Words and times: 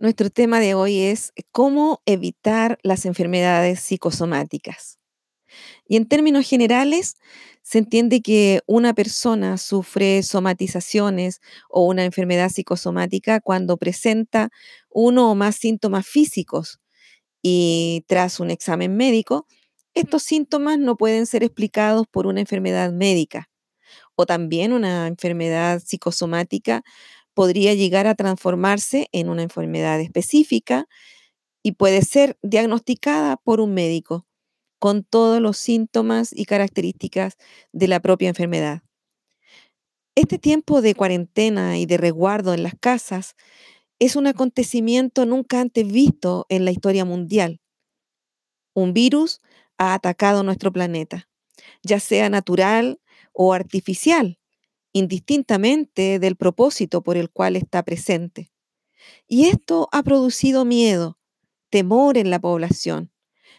Nuestro 0.00 0.30
tema 0.30 0.60
de 0.60 0.72
hoy 0.72 0.98
es 1.00 1.30
cómo 1.52 2.00
evitar 2.06 2.78
las 2.82 3.04
enfermedades 3.04 3.80
psicosomáticas. 3.80 4.98
Y 5.86 5.96
en 5.96 6.08
términos 6.08 6.48
generales, 6.48 7.16
se 7.60 7.76
entiende 7.76 8.22
que 8.22 8.62
una 8.66 8.94
persona 8.94 9.58
sufre 9.58 10.22
somatizaciones 10.22 11.42
o 11.68 11.84
una 11.86 12.06
enfermedad 12.06 12.48
psicosomática 12.48 13.40
cuando 13.40 13.76
presenta 13.76 14.48
uno 14.88 15.30
o 15.30 15.34
más 15.34 15.56
síntomas 15.56 16.06
físicos 16.06 16.80
y 17.42 18.02
tras 18.08 18.40
un 18.40 18.50
examen 18.50 18.96
médico, 18.96 19.46
estos 19.92 20.22
síntomas 20.22 20.78
no 20.78 20.96
pueden 20.96 21.26
ser 21.26 21.42
explicados 21.44 22.06
por 22.10 22.26
una 22.26 22.40
enfermedad 22.40 22.90
médica 22.90 23.50
o 24.14 24.26
también 24.26 24.72
una 24.72 25.06
enfermedad 25.06 25.82
psicosomática 25.84 26.82
podría 27.34 27.74
llegar 27.74 28.06
a 28.06 28.14
transformarse 28.14 29.08
en 29.12 29.28
una 29.28 29.42
enfermedad 29.42 30.00
específica 30.00 30.86
y 31.62 31.72
puede 31.72 32.02
ser 32.02 32.38
diagnosticada 32.42 33.36
por 33.36 33.60
un 33.60 33.74
médico 33.74 34.26
con 34.80 35.04
todos 35.04 35.40
los 35.40 35.58
síntomas 35.58 36.32
y 36.32 36.46
características 36.46 37.36
de 37.72 37.88
la 37.88 38.00
propia 38.00 38.30
enfermedad. 38.30 38.82
Este 40.16 40.38
tiempo 40.38 40.82
de 40.82 40.94
cuarentena 40.94 41.78
y 41.78 41.86
de 41.86 41.96
resguardo 41.96 42.52
en 42.54 42.62
las 42.62 42.74
casas 42.80 43.36
es 44.00 44.16
un 44.16 44.26
acontecimiento 44.26 45.26
nunca 45.26 45.60
antes 45.60 45.86
visto 45.86 46.46
en 46.48 46.64
la 46.64 46.72
historia 46.72 47.04
mundial. 47.04 47.60
Un 48.74 48.92
virus 48.94 49.40
ha 49.78 49.94
atacado 49.94 50.42
nuestro 50.42 50.72
planeta, 50.72 51.28
ya 51.82 52.00
sea 52.00 52.30
natural 52.30 53.00
o 53.32 53.52
artificial, 53.52 54.39
indistintamente 54.92 56.18
del 56.18 56.36
propósito 56.36 57.02
por 57.02 57.16
el 57.16 57.30
cual 57.30 57.56
está 57.56 57.82
presente. 57.82 58.50
Y 59.28 59.46
esto 59.46 59.88
ha 59.92 60.02
producido 60.02 60.64
miedo, 60.64 61.18
temor 61.70 62.18
en 62.18 62.30
la 62.30 62.40
población, 62.40 63.10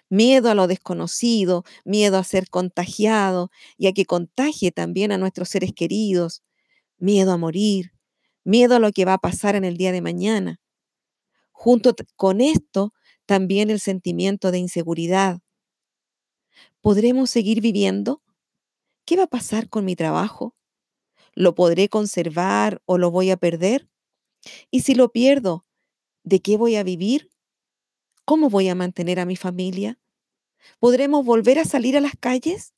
miedo 0.10 0.50
a 0.50 0.56
lo 0.56 0.68
desconocido, 0.68 1.64
miedo 1.86 2.18
a 2.18 2.24
ser 2.24 2.50
contagiado 2.50 3.50
y 3.78 3.88
a 3.88 3.94
que 3.94 4.06
contagie 4.06 4.72
también 4.72 5.12
a 5.12 5.18
nuestros 5.18 5.50
seres 5.50 5.72
queridos, 5.74 6.44
miedo 6.98 7.32
a 7.32 7.38
morir, 7.38 7.94
miedo 8.44 8.76
a 8.76 8.80
lo 8.80 8.92
que 8.92 9.06
va 9.06 9.14
a 9.14 9.18
pasar 9.18 9.56
en 9.56 9.64
el 9.64 9.78
día 9.78 9.92
de 9.92 10.02
mañana. 10.02 10.60
Junto 11.52 11.96
con 12.16 12.42
esto, 12.42 12.94
también 13.26 13.70
el 13.70 13.80
sentimiento 13.80 14.52
de 14.52 14.60
inseguridad. 14.60 15.40
¿Podremos 16.82 17.30
seguir 17.30 17.62
viviendo? 17.62 18.22
¿Qué 19.06 19.16
va 19.16 19.24
a 19.24 19.28
pasar 19.28 19.70
con 19.70 19.86
mi 19.86 19.96
trabajo? 19.96 20.56
¿Lo 21.34 21.56
podré 21.56 21.90
conservar 21.90 22.82
o 22.86 22.98
lo 22.98 23.12
voy 23.12 23.32
a 23.32 23.38
perder? 23.38 23.90
Y 24.72 24.82
si 24.82 24.96
lo 24.96 25.12
pierdo, 25.12 25.66
¿de 26.24 26.42
qué 26.42 26.58
voy 26.58 26.76
a 26.76 26.84
vivir? 26.84 27.30
¿Cómo 28.26 28.50
voy 28.50 28.70
a 28.70 28.76
mantener 28.76 29.20
a 29.20 29.26
mi 29.26 29.36
familia? 29.36 30.00
¿Podremos 30.80 31.26
volver 31.26 31.60
a 31.60 31.66
salir 31.66 31.98
a 31.98 32.02
las 32.02 32.14
calles? 32.20 32.74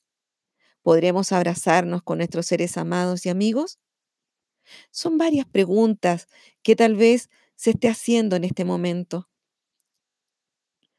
¿Podremos 0.84 1.32
abrazarnos 1.32 2.04
con 2.04 2.20
nuestros 2.20 2.46
seres 2.48 2.78
amados 2.78 3.26
y 3.26 3.30
amigos? 3.30 3.80
Son 4.92 5.18
varias 5.18 5.46
preguntas 5.46 6.28
que 6.62 6.76
tal 6.76 6.96
vez 6.96 7.30
se 7.56 7.72
esté 7.72 7.90
haciendo 7.90 8.36
en 8.38 8.46
este 8.46 8.64
momento. 8.66 9.30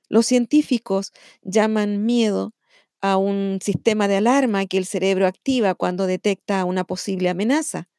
Los 0.08 0.26
científicos 0.26 1.12
llaman 1.42 2.04
miedo 2.04 2.54
a 3.04 3.18
un 3.18 3.58
sistema 3.60 4.08
de 4.08 4.16
alarma 4.16 4.64
que 4.64 4.78
el 4.78 4.86
cerebro 4.86 5.26
activa 5.26 5.74
cuando 5.74 6.06
detecta 6.06 6.64
una 6.64 6.84
posible 6.84 7.28
amenaza. 7.28 7.90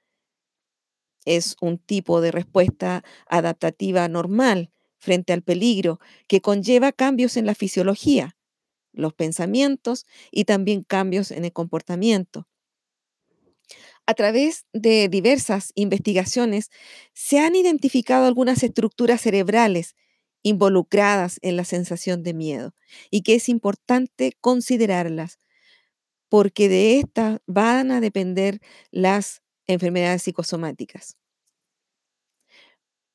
Es 1.25 1.55
un 1.61 1.77
tipo 1.77 2.21
de 2.21 2.31
respuesta 2.31 3.03
adaptativa 3.27 4.07
normal 4.07 4.71
frente 4.97 5.31
al 5.31 5.43
peligro 5.43 5.99
que 6.27 6.41
conlleva 6.41 6.91
cambios 6.91 7.37
en 7.37 7.45
la 7.45 7.53
fisiología, 7.53 8.35
los 8.93 9.13
pensamientos 9.13 10.07
y 10.31 10.45
también 10.45 10.81
cambios 10.81 11.29
en 11.29 11.45
el 11.45 11.53
comportamiento. 11.53 12.47
A 14.07 14.15
través 14.15 14.65
de 14.73 15.07
diversas 15.07 15.71
investigaciones 15.75 16.71
se 17.13 17.37
han 17.37 17.55
identificado 17.55 18.25
algunas 18.25 18.63
estructuras 18.63 19.21
cerebrales 19.21 19.95
involucradas 20.45 21.39
en 21.41 21.57
la 21.57 21.65
sensación 21.65 22.21
de 22.21 22.35
miedo 22.35 22.75
y 23.09 23.23
que 23.23 23.33
es 23.33 23.49
importante 23.49 24.33
considerarlas 24.41 25.39
porque 26.29 26.69
de 26.69 26.99
estas 26.99 27.39
van 27.47 27.89
a 27.91 27.99
depender 27.99 28.59
las 28.91 29.41
enfermedades 29.65 30.21
psicosomáticas. 30.21 31.17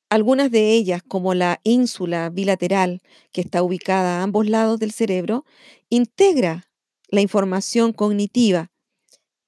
Algunas 0.09 0.51
de 0.51 0.73
ellas, 0.73 1.01
como 1.07 1.33
la 1.33 1.61
ínsula 1.63 2.29
bilateral, 2.29 3.01
que 3.31 3.39
está 3.39 3.63
ubicada 3.63 4.19
a 4.19 4.23
ambos 4.23 4.49
lados 4.49 4.77
del 4.77 4.91
cerebro, 4.91 5.45
integra 5.89 6.69
la 7.07 7.21
información 7.21 7.93
cognitiva, 7.93 8.71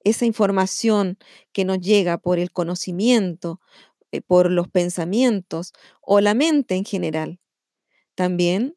esa 0.04 0.24
información 0.24 1.18
que 1.52 1.66
nos 1.66 1.80
llega 1.80 2.16
por 2.16 2.38
el 2.38 2.50
conocimiento, 2.50 3.60
eh, 4.12 4.22
por 4.22 4.50
los 4.50 4.68
pensamientos 4.68 5.72
o 6.00 6.20
la 6.20 6.34
mente 6.34 6.76
en 6.76 6.84
general. 6.86 7.40
También 8.14 8.76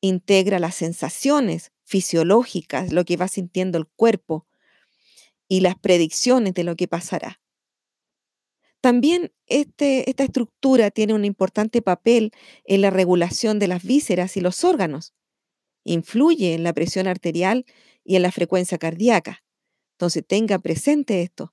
integra 0.00 0.58
las 0.58 0.74
sensaciones 0.74 1.72
fisiológicas, 1.84 2.92
lo 2.92 3.04
que 3.04 3.16
va 3.16 3.28
sintiendo 3.28 3.78
el 3.78 3.86
cuerpo 3.86 4.46
y 5.48 5.60
las 5.60 5.78
predicciones 5.78 6.54
de 6.54 6.64
lo 6.64 6.76
que 6.76 6.88
pasará. 6.88 7.40
También 8.80 9.32
este, 9.46 10.08
esta 10.08 10.22
estructura 10.22 10.90
tiene 10.90 11.14
un 11.14 11.24
importante 11.24 11.82
papel 11.82 12.30
en 12.64 12.80
la 12.80 12.90
regulación 12.90 13.58
de 13.58 13.66
las 13.66 13.82
vísceras 13.82 14.36
y 14.36 14.40
los 14.40 14.62
órganos. 14.62 15.14
Influye 15.84 16.54
en 16.54 16.62
la 16.62 16.72
presión 16.72 17.08
arterial 17.08 17.64
y 18.04 18.16
en 18.16 18.22
la 18.22 18.30
frecuencia 18.30 18.78
cardíaca. 18.78 19.42
Entonces 19.92 20.24
tenga 20.26 20.58
presente 20.58 21.22
esto. 21.22 21.52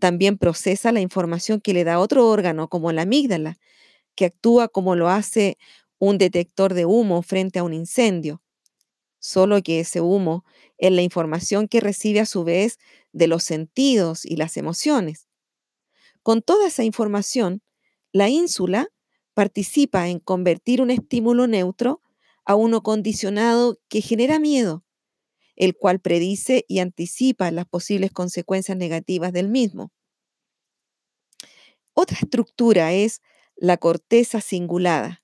También 0.00 0.38
procesa 0.38 0.90
la 0.90 1.00
información 1.00 1.60
que 1.60 1.74
le 1.74 1.84
da 1.84 2.00
otro 2.00 2.26
órgano, 2.28 2.68
como 2.68 2.90
la 2.90 3.02
amígdala, 3.02 3.58
que 4.16 4.26
actúa 4.26 4.68
como 4.68 4.96
lo 4.96 5.08
hace 5.08 5.58
un 5.98 6.18
detector 6.18 6.74
de 6.74 6.84
humo 6.84 7.22
frente 7.22 7.58
a 7.58 7.62
un 7.62 7.72
incendio, 7.72 8.42
solo 9.18 9.62
que 9.62 9.80
ese 9.80 10.00
humo 10.00 10.44
es 10.78 10.92
la 10.92 11.02
información 11.02 11.68
que 11.68 11.80
recibe 11.80 12.20
a 12.20 12.26
su 12.26 12.44
vez 12.44 12.78
de 13.12 13.26
los 13.26 13.42
sentidos 13.44 14.24
y 14.24 14.36
las 14.36 14.56
emociones. 14.56 15.26
Con 16.22 16.42
toda 16.42 16.66
esa 16.66 16.84
información, 16.84 17.62
la 18.12 18.28
ínsula 18.28 18.88
participa 19.34 20.08
en 20.08 20.18
convertir 20.18 20.80
un 20.80 20.90
estímulo 20.90 21.46
neutro 21.46 22.02
a 22.44 22.54
uno 22.54 22.82
condicionado 22.82 23.78
que 23.88 24.00
genera 24.00 24.38
miedo, 24.38 24.84
el 25.56 25.76
cual 25.76 26.00
predice 26.00 26.64
y 26.68 26.78
anticipa 26.78 27.50
las 27.50 27.66
posibles 27.66 28.12
consecuencias 28.12 28.76
negativas 28.76 29.32
del 29.32 29.48
mismo. 29.48 29.90
Otra 31.94 32.18
estructura 32.20 32.92
es 32.92 33.22
la 33.56 33.78
corteza 33.78 34.40
cingulada, 34.40 35.22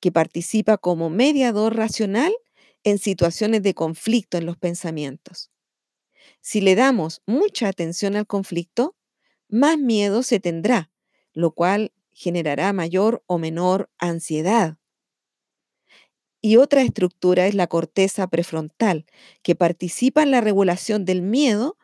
que 0.00 0.12
participa 0.12 0.78
como 0.78 1.10
mediador 1.10 1.76
racional 1.76 2.32
en 2.84 2.98
situaciones 2.98 3.62
de 3.62 3.74
conflicto 3.74 4.38
en 4.38 4.46
los 4.46 4.56
pensamientos. 4.56 5.50
Si 6.40 6.60
le 6.60 6.74
damos 6.74 7.22
mucha 7.26 7.68
atención 7.68 8.16
al 8.16 8.26
conflicto, 8.26 8.96
más 9.48 9.78
miedo 9.78 10.22
se 10.22 10.40
tendrá, 10.40 10.90
lo 11.32 11.52
cual 11.52 11.92
generará 12.10 12.72
mayor 12.72 13.22
o 13.26 13.38
menor 13.38 13.90
ansiedad. 13.98 14.78
Y 16.40 16.56
otra 16.56 16.82
estructura 16.82 17.46
es 17.46 17.54
la 17.54 17.66
corteza 17.66 18.28
prefrontal, 18.28 19.06
que 19.42 19.54
participa 19.56 20.22
en 20.22 20.30
la 20.30 20.40
regulación 20.40 21.04
del 21.04 21.22
miedo 21.22 21.76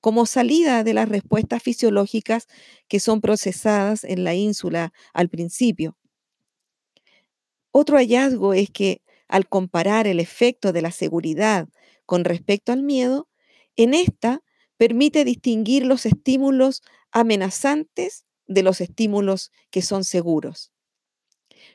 como 0.00 0.26
salida 0.26 0.84
de 0.84 0.94
las 0.94 1.08
respuestas 1.08 1.62
fisiológicas 1.62 2.46
que 2.88 3.00
son 3.00 3.20
procesadas 3.20 4.04
en 4.04 4.24
la 4.24 4.34
ínsula 4.34 4.92
al 5.14 5.28
principio. 5.28 5.96
Otro 7.78 7.98
hallazgo 7.98 8.54
es 8.54 8.70
que 8.70 9.02
al 9.28 9.50
comparar 9.50 10.06
el 10.06 10.18
efecto 10.18 10.72
de 10.72 10.80
la 10.80 10.90
seguridad 10.90 11.68
con 12.06 12.24
respecto 12.24 12.72
al 12.72 12.82
miedo, 12.82 13.28
en 13.76 13.92
esta 13.92 14.42
permite 14.78 15.26
distinguir 15.26 15.84
los 15.84 16.06
estímulos 16.06 16.80
amenazantes 17.12 18.24
de 18.46 18.62
los 18.62 18.80
estímulos 18.80 19.52
que 19.68 19.82
son 19.82 20.04
seguros. 20.04 20.72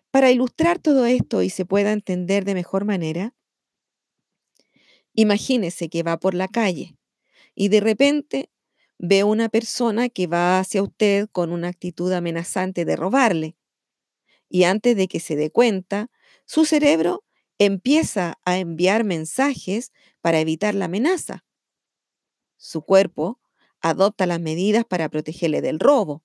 Para 0.10 0.32
ilustrar 0.32 0.80
todo 0.80 1.06
esto 1.06 1.44
y 1.44 1.52
se 1.52 1.66
pueda 1.66 1.92
entender 1.92 2.46
de 2.46 2.56
mejor 2.56 2.84
manera, 2.84 3.36
imagínese 5.14 5.88
que 5.88 6.02
va 6.02 6.18
por 6.18 6.34
la 6.34 6.48
calle 6.48 6.98
y 7.54 7.70
de 7.70 7.80
repente 7.80 8.50
ve 8.98 9.24
una 9.24 9.50
persona 9.50 10.10
que 10.10 10.26
va 10.26 10.58
hacia 10.58 10.82
usted 10.82 11.30
con 11.32 11.52
una 11.52 11.68
actitud 11.68 12.12
amenazante 12.12 12.86
de 12.86 12.96
robarle 12.96 13.56
y 14.52 14.66
antes 14.66 14.96
de 14.98 15.08
que 15.08 15.20
se 15.20 15.36
dé 15.36 15.50
cuenta, 15.52 16.10
su 16.46 16.66
cerebro 16.66 17.24
empieza 17.58 18.40
a 18.46 18.58
enviar 18.58 19.04
mensajes 19.06 19.92
para 20.22 20.40
evitar 20.40 20.76
la 20.76 20.86
amenaza. 20.86 21.46
Su 22.56 22.84
cuerpo 22.84 23.42
adopta 23.82 24.26
las 24.26 24.40
medidas 24.40 24.86
para 24.86 25.10
protegerle 25.10 25.60
del 25.62 25.80
robo. 25.82 26.24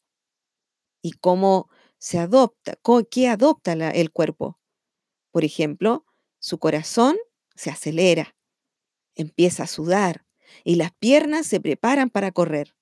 Y 1.03 1.13
como 1.13 1.69
se 1.99 2.19
adopta, 2.19 2.79
¿qué 3.11 3.29
adopta 3.29 3.73
el 3.73 4.11
cuerpo? 4.11 4.59
Por 5.33 5.45
ejemplo, 5.45 6.05
su 6.39 6.59
corazón 6.59 7.17
se 7.57 7.71
acelera, 7.71 8.37
empieza 9.17 9.65
a 9.65 9.69
sudar 9.69 10.27
y 10.65 10.77
las 10.77 10.93
piernas 10.93 11.47
se 11.47 11.61
preparan 11.61 12.11
para 12.11 12.33
correr. 12.33 12.75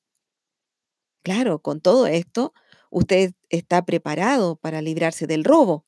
Claro, 1.25 1.59
con 1.61 1.81
todo 1.81 2.07
esto, 2.07 2.53
usted 2.95 3.33
está 3.51 3.85
preparado 3.85 4.55
para 4.55 4.81
librarse 4.81 5.27
del 5.27 5.43
robo. 5.43 5.85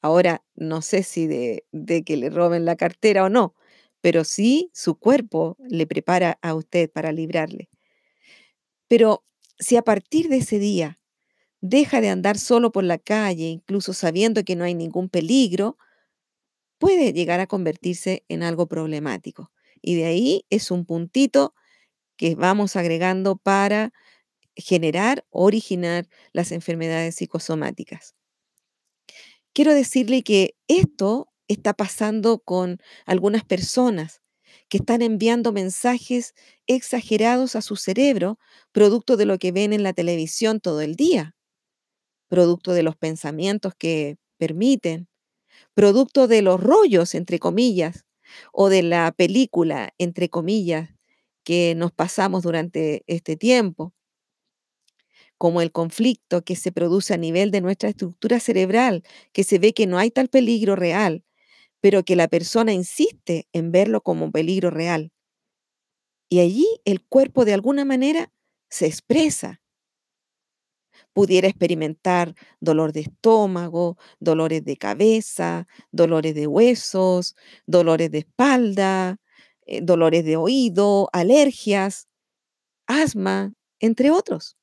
Ahora, 0.00 0.42
no 0.54 0.80
sé 0.80 1.02
si 1.02 1.26
de, 1.26 1.66
que 2.06 2.16
le 2.16 2.30
roben 2.30 2.64
la 2.64 2.76
cartera 2.76 3.24
o 3.24 3.28
no, 3.28 3.54
pero 4.00 4.24
sí 4.24 4.70
su 4.72 4.98
cuerpo 4.98 5.58
le 5.68 5.86
prepara 5.86 6.38
a 6.40 6.54
usted 6.54 6.90
para 6.90 7.12
librarle. 7.12 7.68
Pero 8.88 9.26
si 9.58 9.76
a 9.76 9.82
partir 9.82 10.30
de 10.30 10.38
ese 10.38 10.58
día 10.58 10.98
deja 11.60 12.00
de 12.00 12.08
andar 12.08 12.38
solo 12.38 12.72
por 12.72 12.84
la 12.84 12.96
calle, 12.96 13.48
incluso 13.48 13.92
sabiendo 13.92 14.42
que 14.42 14.56
no 14.56 14.64
hay 14.64 14.74
ningún 14.74 15.10
peligro, 15.10 15.76
puede 16.78 17.12
llegar 17.12 17.40
a 17.40 17.46
convertirse 17.46 18.24
en 18.28 18.42
algo 18.42 18.68
problemático. 18.68 19.52
Y 19.82 19.96
de 19.96 20.06
ahí 20.06 20.46
es 20.48 20.70
un 20.70 20.86
puntito 20.86 21.54
que 22.16 22.34
vamos 22.36 22.74
agregando 22.74 23.36
para 23.36 23.92
generar, 24.56 25.24
originar 25.30 26.08
las 26.32 26.52
enfermedades 26.52 27.16
psicosomáticas. 27.16 28.14
Quiero 29.52 29.72
decirle 29.74 30.22
que 30.22 30.54
esto 30.68 31.28
está 31.48 31.72
pasando 31.74 32.40
con 32.40 32.78
algunas 33.06 33.44
personas 33.44 34.20
que 34.68 34.78
están 34.78 35.02
enviando 35.02 35.52
mensajes 35.52 36.34
exagerados 36.66 37.56
a 37.56 37.62
su 37.62 37.76
cerebro, 37.76 38.38
producto 38.72 39.16
de 39.16 39.26
lo 39.26 39.38
que 39.38 39.52
ven 39.52 39.72
en 39.72 39.82
la 39.82 39.92
televisión 39.92 40.60
todo 40.60 40.80
el 40.80 40.96
día, 40.96 41.36
producto 42.28 42.72
de 42.72 42.82
los 42.82 42.96
pensamientos 42.96 43.74
que 43.78 44.16
permiten, 44.38 45.08
producto 45.74 46.28
de 46.28 46.42
los 46.42 46.60
rollos, 46.60 47.14
entre 47.14 47.38
comillas, 47.38 48.04
o 48.52 48.68
de 48.68 48.82
la 48.82 49.12
película, 49.12 49.94
entre 49.98 50.28
comillas, 50.28 50.90
que 51.44 51.74
nos 51.76 51.92
pasamos 51.92 52.42
durante 52.42 53.04
este 53.06 53.36
tiempo, 53.36 53.94
como 55.38 55.60
el 55.62 55.72
conflicto 55.72 56.42
que 56.44 56.56
se 56.56 56.72
produce 56.72 57.14
a 57.14 57.18
nivel 57.18 57.50
de 57.50 57.60
nuestra 57.60 57.88
estructura 57.90 58.40
cerebral, 58.40 59.02
que 59.32 59.44
se 59.44 59.58
ve 59.58 59.72
que 59.74 59.86
no 59.86 59.98
hay 59.98 60.10
tal 60.10 60.28
peligro 60.28 60.76
real, 60.76 61.24
pero 61.80 62.04
que 62.04 62.16
la 62.16 62.28
persona 62.28 62.72
insiste 62.72 63.48
en 63.52 63.72
verlo 63.72 64.02
como 64.02 64.32
peligro 64.32 64.70
real. 64.70 65.12
Y 66.30 66.40
allí 66.40 66.66
el 66.84 67.02
cuerpo 67.04 67.44
de 67.44 67.54
alguna 67.54 67.84
manera 67.84 68.32
se 68.68 68.86
expresa. 68.86 69.60
Pudiera 71.14 71.48
experimentar 71.48 72.34
dolor 72.60 72.92
de 72.92 73.00
estómago, 73.00 73.96
dolores 74.20 74.64
de 74.64 74.76
cabeza, 74.76 75.66
dolores 75.90 76.34
de 76.34 76.46
huesos, 76.46 77.34
dolores 77.66 78.10
de 78.10 78.18
espalda, 78.18 79.16
eh, 79.66 79.80
dolores 79.82 80.24
de 80.24 80.36
oído, 80.36 81.08
alergias, 81.12 82.08
asma, 82.86 83.54
entre 83.80 84.10
otros. 84.10 84.55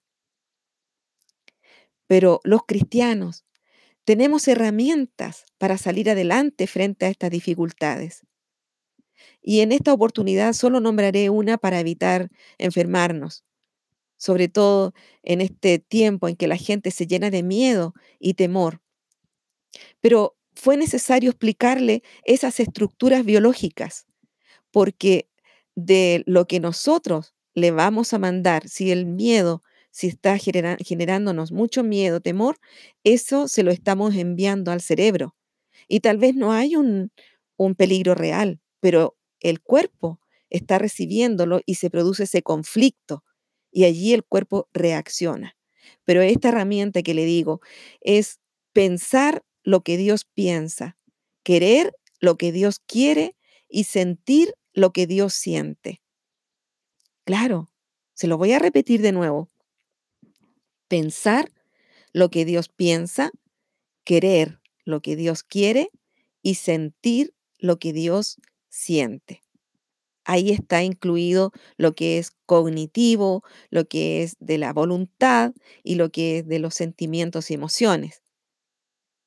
Pero 2.13 2.41
los 2.43 2.61
cristianos 2.67 3.43
tenemos 4.05 4.47
herramientas 4.47 5.45
para 5.57 5.79
salir 5.79 6.11
adelante 6.11 6.67
frente 6.67 7.07
a 7.07 7.09
estas 7.09 7.31
dificultades. 7.31 8.21
Y 9.41 9.61
en 9.61 9.71
esta 9.71 9.91
oportunidad 9.91 10.53
solo 10.53 10.79
nombraré 10.79 11.31
una 11.31 11.57
para 11.57 11.79
evitar 11.79 12.29
enfermarnos, 12.59 13.45
sobre 14.15 14.47
todo 14.47 14.93
en 15.23 15.41
este 15.41 15.79
tiempo 15.79 16.27
en 16.27 16.35
que 16.35 16.45
la 16.45 16.57
gente 16.57 16.91
se 16.91 17.07
llena 17.07 17.31
de 17.31 17.41
miedo 17.41 17.95
y 18.19 18.35
temor. 18.35 18.83
Pero 19.99 20.37
fue 20.53 20.77
necesario 20.77 21.31
explicarle 21.31 22.03
esas 22.25 22.59
estructuras 22.59 23.25
biológicas, 23.25 24.05
porque 24.69 25.31
de 25.73 26.21
lo 26.27 26.45
que 26.45 26.59
nosotros 26.59 27.33
le 27.55 27.71
vamos 27.71 28.13
a 28.13 28.19
mandar, 28.19 28.69
si 28.69 28.91
el 28.91 29.07
miedo 29.07 29.63
si 29.93 30.07
está 30.07 30.39
generándonos 30.39 31.51
mucho 31.51 31.83
miedo, 31.83 32.19
temor, 32.19 32.57
eso 33.03 33.47
se 33.47 33.61
lo 33.61 33.69
estamos 33.69 34.15
enviando 34.15 34.71
al 34.71 34.81
cerebro. 34.81 35.35
Y 35.87 35.99
tal 35.99 36.17
vez 36.17 36.33
no 36.33 36.51
hay 36.51 36.75
un, 36.75 37.11
peligro 37.77 38.15
real, 38.15 38.59
pero 38.79 39.15
el 39.39 39.61
cuerpo 39.61 40.19
está 40.49 40.79
recibiéndolo 40.79 41.61
y 41.67 41.75
se 41.75 41.91
produce 41.91 42.23
ese 42.23 42.41
conflicto 42.41 43.23
y 43.71 43.83
allí 43.83 44.13
el 44.13 44.23
cuerpo 44.23 44.67
reacciona. 44.73 45.55
Pero 46.05 46.23
esta 46.23 46.49
herramienta 46.49 47.03
que 47.03 47.13
le 47.13 47.25
digo 47.25 47.61
es 48.01 48.39
pensar 48.73 49.45
lo 49.61 49.83
que 49.83 49.97
Dios 49.97 50.25
piensa, 50.25 50.97
querer 51.43 51.95
lo 52.19 52.35
que 52.35 52.51
Dios 52.51 52.79
quiere 52.79 53.37
y 53.69 53.83
sentir 53.83 54.55
lo 54.73 54.91
que 54.91 55.05
Dios 55.05 55.35
siente. 55.35 56.01
Claro, 57.25 57.71
se 58.15 58.25
lo 58.25 58.39
voy 58.39 58.53
a 58.53 58.59
repetir 58.59 59.01
de 59.03 59.11
nuevo 59.11 59.52
pensar 60.87 61.51
lo 62.13 62.29
que 62.29 62.45
Dios 62.45 62.69
piensa, 62.69 63.31
querer 64.03 64.59
lo 64.85 65.01
que 65.01 65.15
Dios 65.15 65.43
quiere 65.43 65.89
y 66.41 66.55
sentir 66.55 67.33
lo 67.59 67.79
que 67.79 67.93
Dios 67.93 68.37
siente. 68.69 69.43
Ahí 70.25 70.51
está 70.51 70.83
incluido 70.83 71.51
lo 71.77 71.95
que 71.95 72.17
es 72.17 72.31
cognitivo, 72.45 73.43
lo 73.69 73.85
que 73.85 74.23
es 74.23 74.37
de 74.39 74.57
la 74.57 74.73
voluntad 74.73 75.53
y 75.83 75.95
lo 75.95 76.11
que 76.11 76.39
es 76.39 76.47
de 76.47 76.59
los 76.59 76.75
sentimientos 76.75 77.51
y 77.51 77.55
emociones. 77.55 78.21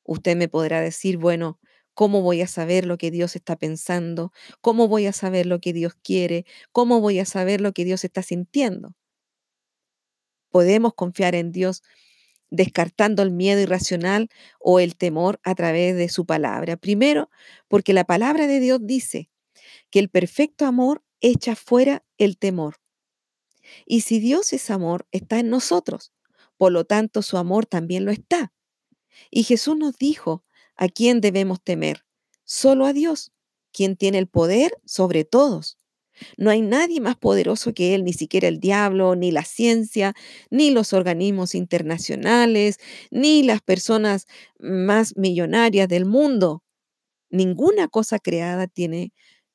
Usted 0.04 0.36
me 0.36 0.48
podrá 0.48 0.80
decir, 0.80 1.18
bueno, 1.18 1.58
¿cómo 1.94 2.22
voy 2.22 2.40
a 2.40 2.46
saber 2.46 2.86
lo 2.86 2.96
que 2.98 3.10
Dios 3.10 3.36
está 3.36 3.56
pensando? 3.56 4.32
¿Cómo 4.60 4.88
voy 4.88 5.06
a 5.06 5.12
saber 5.12 5.46
lo 5.46 5.60
que 5.60 5.72
Dios 5.72 5.94
quiere? 6.02 6.46
¿Cómo 6.72 7.00
voy 7.00 7.18
a 7.18 7.26
saber 7.26 7.60
lo 7.60 7.72
que 7.72 7.84
Dios 7.84 8.04
está 8.04 8.22
sintiendo? 8.22 8.94
Podemos 10.50 10.94
confiar 10.94 11.34
en 11.34 11.52
Dios 11.52 11.82
descartando 12.50 13.22
el 13.22 13.30
miedo 13.30 13.60
irracional 13.60 14.28
o 14.60 14.80
el 14.80 14.96
temor 14.96 15.40
a 15.42 15.54
través 15.54 15.96
de 15.96 16.08
su 16.08 16.26
palabra. 16.26 16.76
Primero, 16.76 17.30
porque 17.68 17.92
la 17.92 18.04
palabra 18.04 18.46
de 18.46 18.60
Dios 18.60 18.80
dice 18.82 19.30
que 19.90 19.98
el 19.98 20.08
perfecto 20.08 20.66
amor 20.66 21.02
echa 21.20 21.56
fuera 21.56 22.04
el 22.18 22.38
temor. 22.38 22.76
Y 23.84 24.02
si 24.02 24.20
Dios 24.20 24.52
es 24.52 24.70
amor, 24.70 25.06
está 25.10 25.38
en 25.40 25.50
nosotros. 25.50 26.12
Por 26.56 26.72
lo 26.72 26.84
tanto, 26.84 27.22
su 27.22 27.36
amor 27.36 27.66
también 27.66 28.04
lo 28.04 28.12
está. 28.12 28.52
Y 29.30 29.42
Jesús 29.42 29.76
nos 29.76 29.96
dijo 29.96 30.44
a 30.76 30.88
quién 30.88 31.20
debemos 31.20 31.62
temer. 31.62 32.04
Solo 32.44 32.86
a 32.86 32.92
Dios, 32.92 33.32
quien 33.72 33.96
tiene 33.96 34.18
el 34.18 34.28
poder 34.28 34.72
sobre 34.84 35.24
todos. 35.24 35.78
No 36.36 36.50
hay 36.50 36.62
nadie 36.62 37.00
más 37.00 37.16
poderoso 37.16 37.74
que 37.74 37.94
Él, 37.94 38.04
ni 38.04 38.12
siquiera 38.12 38.48
el 38.48 38.60
diablo, 38.60 39.16
ni 39.16 39.30
la 39.30 39.44
ciencia, 39.44 40.14
ni 40.50 40.70
los 40.70 40.92
organismos 40.92 41.54
internacionales, 41.54 42.78
ni 43.10 43.42
las 43.42 43.60
personas 43.62 44.26
más 44.58 45.16
millonarias 45.16 45.88
del 45.88 46.06
mundo. 46.06 46.62
Ninguna 47.30 47.88
cosa 47.88 48.18
creada 48.18 48.66
tiene 48.66 49.12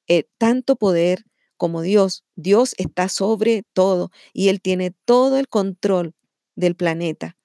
eh, 0.07 0.25
tanto 0.37 0.75
poder 0.75 1.23
como 1.57 1.81
Dios. 1.81 2.23
Dios 2.35 2.73
está 2.77 3.07
sobre 3.07 3.63
todo 3.73 4.11
y 4.33 4.49
Él 4.49 4.61
tiene 4.61 4.93
todo 5.05 5.37
el 5.37 5.47
control 5.47 6.15
del 6.55 6.75
planeta. 6.75 7.37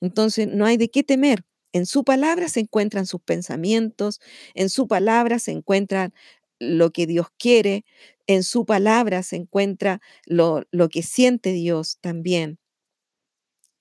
Entonces 0.00 0.48
no 0.48 0.64
hay 0.64 0.76
de 0.76 0.90
qué 0.90 1.02
temer. 1.02 1.44
En 1.72 1.86
su 1.86 2.04
palabra 2.04 2.48
se 2.48 2.60
encuentran 2.60 3.06
sus 3.06 3.20
pensamientos, 3.20 4.20
en 4.54 4.70
su 4.70 4.86
palabra 4.88 5.38
se 5.38 5.50
encuentran 5.52 6.14
lo 6.58 6.90
que 6.90 7.06
Dios 7.06 7.28
quiere, 7.38 7.84
en 8.28 8.44
su 8.44 8.66
palabra 8.66 9.22
se 9.24 9.36
encuentra 9.36 10.00
lo, 10.26 10.64
que 10.90 11.02
siente 11.02 11.52
Dios 11.52 11.98
también. 12.00 12.60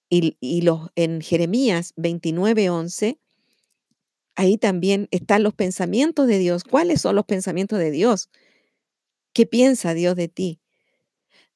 Y, 0.09 0.61
los, 0.61 0.89
en 0.95 1.21
Jeremías 1.21 1.93
29, 1.97 2.69
11, 2.69 3.19
ahí 4.35 4.57
también 4.57 5.09
están 5.11 5.43
los 5.43 5.53
pensamientos 5.53 6.27
de 6.27 6.39
Dios. 6.39 6.63
¿Cuáles 6.63 7.01
son 7.01 7.15
los 7.15 7.25
pensamientos 7.25 7.77
de 7.77 7.91
Dios? 7.91 8.29
¿Qué 9.33 9.45
piensa 9.45 9.93
Dios 9.93 10.15
de 10.15 10.29
ti? 10.29 10.61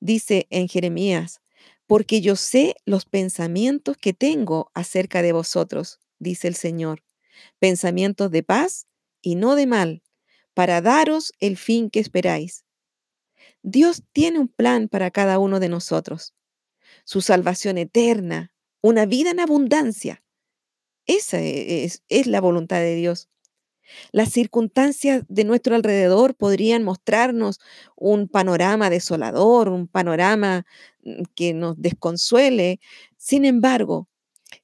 Dice 0.02 0.48
en 0.50 0.68
Jeremías, 0.68 1.42
porque 1.88 2.20
yo 2.20 2.36
sé 2.36 2.76
los 2.86 3.06
pensamientos 3.06 3.96
que 3.96 4.14
tengo 4.14 4.70
acerca 4.74 5.22
de 5.22 5.32
vosotros, 5.32 6.02
dice 6.20 6.50
el 6.50 6.56
Señor, 6.56 7.04
pensamientos 7.58 8.32
de 8.32 8.44
paz 8.44 8.88
y 9.22 9.36
no 9.36 9.56
de 9.56 9.66
mal, 9.66 10.04
para 10.54 10.82
daros 10.82 11.32
el 11.40 11.56
fin 11.56 11.90
que 11.90 12.02
esperáis. 12.02 12.66
Dios 13.64 14.04
tiene 14.12 14.40
un 14.40 14.48
plan 14.48 14.88
para 14.88 15.12
cada 15.12 15.40
uno 15.40 15.60
de 15.60 15.70
nosotros. 15.70 16.34
Su 17.06 17.22
salvación 17.22 17.78
eterna, 17.78 18.54
una 18.82 19.06
vida 19.06 19.32
en 19.32 19.40
abundancia. 19.40 20.24
Esa 21.06 21.42
e, 21.42 21.86
es, 21.86 22.28
la 22.28 22.42
voluntad 22.42 22.80
de 22.80 22.96
Dios. 22.96 23.30
Las 24.12 24.30
circunstancias 24.32 25.24
de 25.28 25.44
nuestro 25.44 25.76
alrededor 25.76 26.36
podrían 26.36 26.84
mostrarnos 26.84 27.60
un 27.96 28.28
panorama 28.28 28.90
desolador, 28.90 29.70
un 29.70 29.88
panorama 29.88 30.66
mm, 31.04 31.24
que 31.36 31.54
nos 31.54 31.82
desconsuele. 31.82 32.80
Sin 33.18 33.46
embargo, 33.46 34.08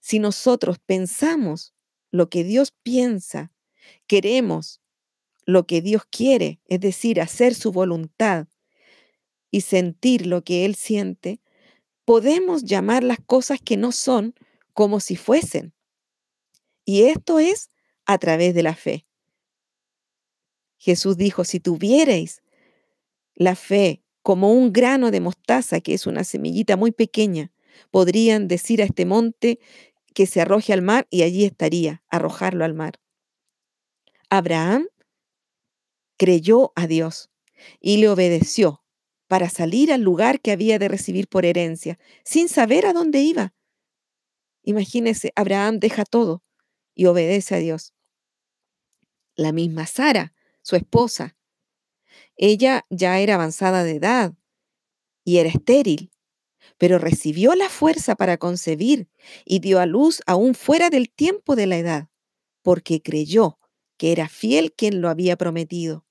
Si 0.01 0.19
nosotros 0.19 0.79
pensamos 0.79 1.73
lo 2.11 2.29
que 2.29 2.43
Dios 2.43 2.73
piensa, 2.83 3.53
queremos 4.07 4.81
lo 5.45 5.65
que 5.65 5.81
Dios 5.81 6.03
quiere, 6.09 6.59
es 6.67 6.81
decir, 6.81 7.21
hacer 7.21 7.55
su 7.55 7.71
voluntad 7.71 8.47
y 9.51 9.61
sentir 9.61 10.25
lo 10.25 10.43
que 10.43 10.65
Él 10.65 10.75
siente, 10.75 11.39
podemos 12.05 12.63
llamar 12.63 13.03
las 13.03 13.19
cosas 13.19 13.59
que 13.61 13.77
no 13.77 13.91
son 13.91 14.33
como 14.73 14.99
si 14.99 15.15
fuesen. 15.15 15.73
Y 16.85 17.03
esto 17.03 17.39
es 17.39 17.69
a 18.05 18.17
través 18.17 18.53
de 18.53 18.63
la 18.63 18.75
fe. 18.75 19.05
Jesús 20.77 21.17
dijo, 21.17 21.43
si 21.43 21.59
tuvierais 21.59 22.43
la 23.35 23.55
fe 23.55 24.03
como 24.21 24.53
un 24.53 24.71
grano 24.71 25.11
de 25.11 25.19
mostaza, 25.19 25.81
que 25.81 25.93
es 25.93 26.07
una 26.07 26.23
semillita 26.23 26.77
muy 26.77 26.91
pequeña, 26.91 27.51
podrían 27.91 28.47
decir 28.47 28.81
a 28.81 28.85
este 28.85 29.05
monte 29.05 29.59
que 30.13 30.25
se 30.25 30.41
arroje 30.41 30.73
al 30.73 30.81
mar 30.81 31.07
y 31.09 31.23
allí 31.23 31.45
estaría, 31.45 32.03
arrojarlo 32.09 32.65
al 32.65 32.73
mar. 32.73 32.99
Abraham 34.29 34.87
creyó 36.17 36.73
a 36.75 36.87
Dios 36.87 37.29
y 37.79 37.97
le 37.97 38.09
obedeció 38.09 38.83
para 39.27 39.49
salir 39.49 39.91
al 39.91 40.01
lugar 40.01 40.41
que 40.41 40.51
había 40.51 40.79
de 40.79 40.87
recibir 40.87 41.27
por 41.27 41.45
herencia, 41.45 41.99
sin 42.23 42.49
saber 42.49 42.85
a 42.85 42.93
dónde 42.93 43.21
iba. 43.21 43.53
Imagínese, 44.63 45.31
Abraham 45.35 45.79
deja 45.79 46.05
todo 46.05 46.43
y 46.95 47.05
obedece 47.05 47.55
a 47.55 47.59
Dios. 47.59 47.93
La 49.35 49.51
misma 49.51 49.85
Sara, 49.85 50.33
su 50.61 50.75
esposa, 50.75 51.37
ella 52.37 52.85
ya 52.89 53.19
era 53.19 53.35
avanzada 53.35 53.83
de 53.83 53.97
edad 53.97 54.33
y 55.23 55.37
era 55.37 55.49
estéril, 55.49 56.11
pero 56.77 56.99
recibió 56.99 57.53
la 57.55 57.69
fuerza 57.69 58.15
para 58.15 58.37
concebir 58.37 59.09
y 59.45 59.59
dio 59.59 59.79
a 59.79 59.85
luz 59.85 60.21
aún 60.25 60.55
fuera 60.55 60.89
del 60.89 61.09
tiempo 61.11 61.55
de 61.55 61.67
la 61.67 61.77
edad, 61.77 62.09
porque 62.63 63.01
creyó 63.01 63.59
que 63.97 64.11
era 64.11 64.29
fiel 64.29 64.73
quien 64.73 65.01
lo 65.01 65.09
había 65.09 65.37
prometido. 65.37 66.06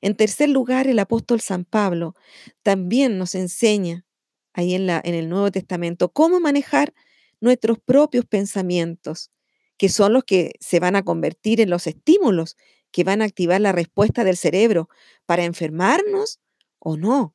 En 0.00 0.16
tercer 0.16 0.48
lugar, 0.48 0.86
el 0.86 0.98
apóstol 0.98 1.40
San 1.40 1.64
Pablo 1.64 2.14
también 2.62 3.18
nos 3.18 3.34
enseña 3.34 4.04
ahí 4.52 4.74
en, 4.74 4.86
la, 4.86 5.00
en 5.04 5.14
el 5.14 5.28
Nuevo 5.28 5.50
Testamento 5.50 6.12
cómo 6.12 6.40
manejar 6.40 6.94
nuestros 7.40 7.78
propios 7.78 8.26
pensamientos, 8.26 9.30
que 9.76 9.88
son 9.88 10.12
los 10.12 10.24
que 10.24 10.52
se 10.60 10.80
van 10.80 10.96
a 10.96 11.04
convertir 11.04 11.60
en 11.60 11.70
los 11.70 11.86
estímulos 11.86 12.56
que 12.90 13.04
van 13.04 13.22
a 13.22 13.26
activar 13.26 13.60
la 13.60 13.72
respuesta 13.72 14.24
del 14.24 14.36
cerebro 14.36 14.88
para 15.26 15.44
enfermarnos 15.44 16.40
o 16.78 16.96
no. 16.96 17.34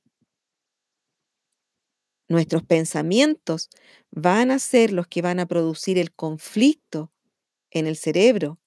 Nuestros 2.29 2.63
pensamientos 2.63 3.69
van 4.11 4.49
a 4.51 4.59
ser 4.59 4.91
los 4.91 5.07
que 5.07 5.21
van 5.21 5.39
a 5.39 5.45
producir 5.45 5.97
el 5.97 6.13
conflicto 6.13 7.11
en 7.69 7.85
el 7.85 7.97
cerebro 7.97 8.59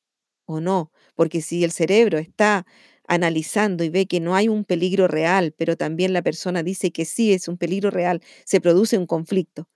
o 0.45 0.61
no, 0.61 0.93
porque 1.15 1.41
si 1.43 1.65
el 1.65 1.73
cerebro 1.73 2.19
está 2.19 2.67
analizando 3.09 3.85
y 3.85 3.91
ve 3.91 4.07
que 4.07 4.21
no 4.21 4.35
hay 4.35 4.49
un 4.49 4.65
peligro 4.65 5.09
real, 5.09 5.53
pero 5.57 5.77
también 5.77 6.13
la 6.13 6.23
persona 6.23 6.63
dice 6.63 6.93
que 6.93 7.05
sí 7.05 7.33
es 7.33 7.49
un 7.49 7.59
peligro 7.59 7.91
real, 7.91 8.23
se 8.45 8.61
produce 8.61 8.99
un 8.99 9.07
conflicto. 9.07 9.69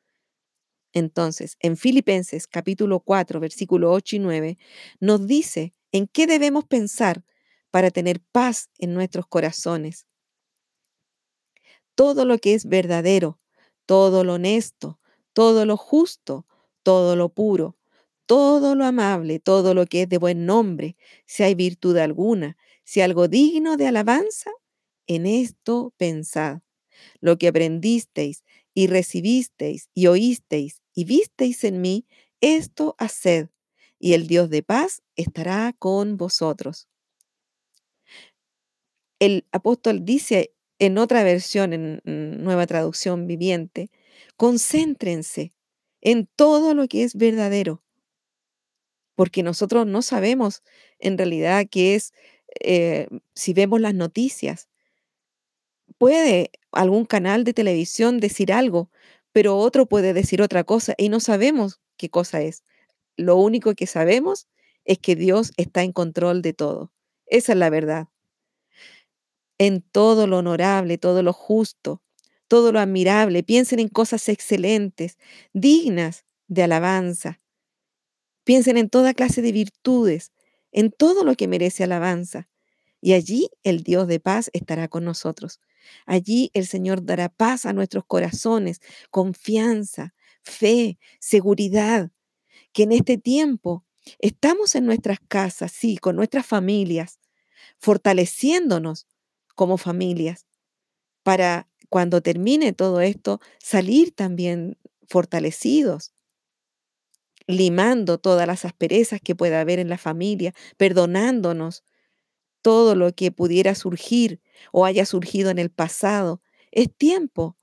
Entonces, 0.92 1.56
en 1.60 1.76
Filipenses 1.76 2.46
capítulo 2.46 3.00
4, 3.00 3.38
versículo 3.40 3.92
8 3.92 4.16
y 4.16 4.18
9, 4.18 4.58
nos 4.98 5.26
dice 5.26 5.72
en 5.92 6.06
qué 6.08 6.26
debemos 6.26 6.64
pensar 6.64 7.24
para 7.70 7.90
tener 7.90 8.20
paz 8.32 8.70
en 8.78 8.94
nuestros 8.94 9.26
corazones. 9.26 10.06
Todo 11.94 12.24
lo 12.24 12.38
que 12.38 12.54
es 12.54 12.66
verdadero, 12.66 13.40
todo 13.86 14.24
lo 14.24 14.34
honesto, 14.34 14.98
todo 15.32 15.64
lo 15.66 15.76
justo, 15.76 16.46
todo 16.82 17.14
lo 17.16 17.28
puro, 17.28 17.76
todo 18.26 18.74
lo 18.74 18.84
amable, 18.84 19.38
todo 19.40 19.74
lo 19.74 19.86
que 19.86 20.02
es 20.02 20.08
de 20.08 20.18
buen 20.18 20.46
nombre, 20.46 20.96
si 21.26 21.42
hay 21.42 21.54
virtud 21.54 21.96
alguna, 21.96 22.56
si 22.90 23.02
algo 23.02 23.28
digno 23.28 23.76
de 23.76 23.86
alabanza, 23.86 24.50
en 25.06 25.24
esto 25.24 25.94
pensad. 25.96 26.58
Lo 27.20 27.38
que 27.38 27.46
aprendisteis 27.46 28.42
y 28.74 28.88
recibisteis 28.88 29.88
y 29.94 30.08
oísteis 30.08 30.82
y 30.92 31.04
visteis 31.04 31.62
en 31.62 31.80
mí, 31.82 32.04
esto 32.40 32.96
haced, 32.98 33.48
y 34.00 34.14
el 34.14 34.26
Dios 34.26 34.50
de 34.50 34.64
paz 34.64 35.04
estará 35.14 35.72
con 35.78 36.16
vosotros. 36.16 36.88
El 39.20 39.46
apóstol 39.52 40.04
dice 40.04 40.52
en 40.80 40.98
otra 40.98 41.22
versión, 41.22 41.72
en 41.72 42.00
nueva 42.42 42.66
traducción 42.66 43.28
viviente, 43.28 43.88
concéntrense 44.36 45.54
en 46.00 46.26
todo 46.34 46.74
lo 46.74 46.88
que 46.88 47.04
es 47.04 47.14
verdadero, 47.14 47.84
porque 49.14 49.44
nosotros 49.44 49.86
no 49.86 50.02
sabemos 50.02 50.64
en 50.98 51.18
realidad 51.18 51.66
qué 51.70 51.94
es 51.94 52.12
eh, 52.60 53.08
si 53.34 53.52
vemos 53.52 53.80
las 53.80 53.94
noticias. 53.94 54.68
Puede 55.98 56.50
algún 56.72 57.04
canal 57.04 57.44
de 57.44 57.52
televisión 57.52 58.20
decir 58.20 58.52
algo, 58.52 58.90
pero 59.32 59.56
otro 59.56 59.86
puede 59.86 60.12
decir 60.12 60.42
otra 60.42 60.64
cosa 60.64 60.94
y 60.96 61.08
no 61.08 61.20
sabemos 61.20 61.80
qué 61.96 62.08
cosa 62.10 62.40
es. 62.42 62.64
Lo 63.16 63.36
único 63.36 63.74
que 63.74 63.86
sabemos 63.86 64.48
es 64.84 64.98
que 64.98 65.16
Dios 65.16 65.52
está 65.56 65.82
en 65.82 65.92
control 65.92 66.42
de 66.42 66.52
todo. 66.52 66.92
Esa 67.26 67.52
es 67.52 67.58
la 67.58 67.70
verdad. 67.70 68.08
En 69.58 69.82
todo 69.82 70.26
lo 70.26 70.38
honorable, 70.38 70.98
todo 70.98 71.22
lo 71.22 71.32
justo, 71.32 72.02
todo 72.48 72.72
lo 72.72 72.80
admirable, 72.80 73.42
piensen 73.42 73.78
en 73.78 73.88
cosas 73.88 74.28
excelentes, 74.28 75.18
dignas 75.52 76.24
de 76.48 76.62
alabanza. 76.64 77.40
Piensen 78.44 78.76
en 78.78 78.88
toda 78.88 79.14
clase 79.14 79.42
de 79.42 79.52
virtudes, 79.52 80.32
en 80.72 80.90
todo 80.90 81.24
lo 81.24 81.34
que 81.34 81.48
merece 81.48 81.84
alabanza. 81.84 82.48
Y 83.00 83.14
allí 83.14 83.50
el 83.62 83.82
Dios 83.82 84.06
de 84.08 84.20
paz 84.20 84.50
estará 84.52 84.88
con 84.88 85.04
nosotros. 85.04 85.60
Allí 86.06 86.50
el 86.54 86.66
Señor 86.66 87.04
dará 87.04 87.28
paz 87.28 87.66
a 87.66 87.72
nuestros 87.72 88.04
corazones, 88.06 88.80
confianza, 89.10 90.14
fe, 90.42 90.98
seguridad, 91.18 92.10
que 92.72 92.84
en 92.84 92.92
este 92.92 93.18
tiempo 93.18 93.84
estamos 94.18 94.74
en 94.74 94.86
nuestras 94.86 95.18
casas, 95.28 95.72
sí, 95.72 95.96
con 95.98 96.16
nuestras 96.16 96.46
familias, 96.46 97.18
fortaleciéndonos 97.78 99.06
como 99.54 99.78
familias, 99.78 100.46
para 101.22 101.68
cuando 101.88 102.22
termine 102.22 102.72
todo 102.72 103.00
esto, 103.00 103.40
salir 103.58 104.14
también 104.14 104.78
fortalecidos, 105.08 106.12
limando 107.50 108.18
todas 108.18 108.46
las 108.46 108.64
asperezas 108.64 109.20
que 109.22 109.34
pueda 109.34 109.60
haber 109.60 109.78
en 109.78 109.88
la 109.88 109.98
familia, 109.98 110.54
perdonándonos 110.76 111.84
todo 112.62 112.94
lo 112.94 113.12
que 113.14 113.32
pudiera 113.32 113.74
surgir 113.74 114.40
o 114.72 114.84
haya 114.84 115.06
surgido 115.06 115.50
en 115.50 115.58
el 115.58 115.70
pasado. 115.70 116.42
Es 116.72 116.94
tiempo 116.96 117.56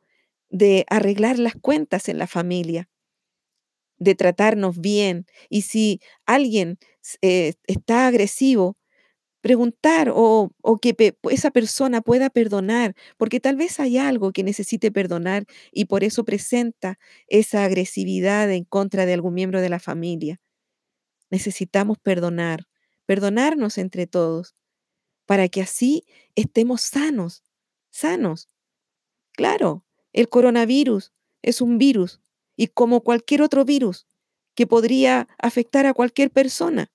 de 0.50 0.86
arreglar 0.90 1.40
las 1.40 1.56
cuentas 1.56 2.10
en 2.10 2.18
la 2.20 2.28
familia, 2.28 2.90
de 4.00 4.16
tratarnos 4.16 4.80
bien. 4.80 5.26
Y 5.50 5.62
si 5.64 6.02
alguien 6.26 6.78
eh, 7.22 7.54
está 7.68 8.08
agresivo, 8.08 8.78
preguntar 9.48 10.12
o, 10.14 10.52
o 10.62 10.78
que 10.78 10.94
esa 11.32 11.52
persona 11.52 12.02
pueda 12.02 12.30
perdonar, 12.30 12.96
porque 13.18 13.40
tal 13.40 13.56
vez 13.56 13.80
hay 13.80 13.98
algo 13.98 14.34
que 14.34 14.44
necesite 14.44 14.92
perdonar 14.92 15.46
y 15.72 15.86
por 15.86 16.04
eso 16.04 16.26
presenta 16.26 17.00
esa 17.30 17.64
agresividad 17.64 18.52
en 18.52 18.66
contra 18.66 19.06
de 19.06 19.14
algún 19.14 19.34
miembro 19.36 19.62
de 19.62 19.70
la 19.70 19.80
familia. 19.80 20.42
Necesitamos 21.30 21.98
perdonar, 22.00 22.66
perdonarnos 23.06 23.78
entre 23.78 24.08
todos, 24.08 24.56
para 25.26 25.50
que 25.50 25.62
así 25.62 26.04
estemos 26.36 26.82
sanos, 26.82 27.44
sanos. 27.92 28.50
Claro, 29.34 29.86
el 30.14 30.30
coronavirus 30.30 31.14
es 31.44 31.62
un 31.62 31.78
virus 31.78 32.22
y 32.58 32.68
como 32.68 33.02
cualquier 33.04 33.42
otro 33.44 33.66
virus 33.66 34.08
que 34.56 34.68
podría 34.68 35.28
afectar 35.40 35.86
a 35.86 35.94
cualquier 35.94 36.32
persona. 36.32 36.92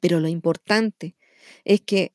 Pero 0.00 0.20
lo 0.20 0.28
importante 0.28 1.16
es 1.64 1.80
que 1.82 2.12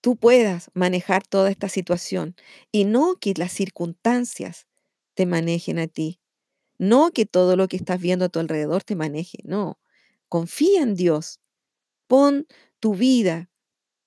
tú 0.00 0.16
puedas 0.16 0.70
manejar 0.74 1.26
toda 1.26 1.50
esta 1.50 1.68
situación 1.68 2.36
y 2.72 2.84
no 2.84 3.16
que 3.20 3.34
las 3.36 3.52
circunstancias 3.52 4.66
te 5.14 5.26
manejen 5.26 5.78
a 5.78 5.88
ti, 5.88 6.20
no 6.78 7.10
que 7.10 7.26
todo 7.26 7.56
lo 7.56 7.68
que 7.68 7.76
estás 7.76 8.00
viendo 8.00 8.26
a 8.26 8.28
tu 8.28 8.38
alrededor 8.38 8.84
te 8.84 8.96
maneje, 8.96 9.38
no. 9.44 9.78
Confía 10.28 10.82
en 10.82 10.94
Dios, 10.94 11.40
pon 12.06 12.46
tu 12.80 12.94
vida 12.94 13.50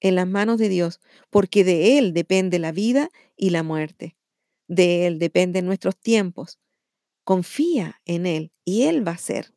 en 0.02 0.16
las 0.16 0.28
manos 0.28 0.58
de 0.60 0.70
Dios, 0.70 1.02
porque 1.30 1.64
de 1.64 1.98
Él 1.98 2.14
depende 2.14 2.60
la 2.60 2.72
vida 2.72 3.10
y 3.36 3.50
la 3.52 3.64
muerte, 3.64 4.16
de 4.68 5.08
Él 5.08 5.20
dependen 5.20 5.66
nuestros 5.66 5.98
tiempos. 5.98 6.60
Confía 7.26 8.02
en 8.06 8.26
Él 8.26 8.52
y 8.66 8.84
Él 8.84 9.08
va 9.08 9.14
a 9.14 9.18
ser. 9.18 9.54